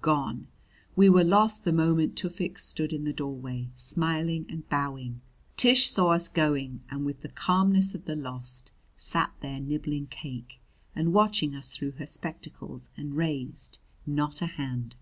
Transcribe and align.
Gone! 0.00 0.46
We 0.96 1.10
were 1.10 1.22
lost 1.22 1.64
the 1.64 1.70
moment 1.70 2.16
Tufik 2.16 2.58
stood 2.58 2.94
in 2.94 3.04
the 3.04 3.12
doorway, 3.12 3.68
smiling 3.74 4.46
and 4.48 4.66
bowing. 4.70 5.20
Tish 5.58 5.86
saw 5.86 6.12
us 6.14 6.28
going; 6.28 6.80
and 6.88 7.04
with 7.04 7.20
the 7.20 7.28
calmness 7.28 7.94
of 7.94 8.06
the 8.06 8.16
lost 8.16 8.70
sat 8.96 9.34
there 9.42 9.60
nibbling 9.60 10.06
cake 10.06 10.60
and 10.96 11.12
watching 11.12 11.54
us 11.54 11.72
through 11.72 11.90
her 12.00 12.06
spectacles 12.06 12.88
and 12.96 13.18
raised 13.18 13.78
not 14.06 14.40
a 14.40 14.46
hand. 14.46 14.94